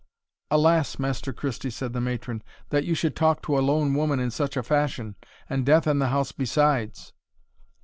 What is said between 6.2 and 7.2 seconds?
besides!"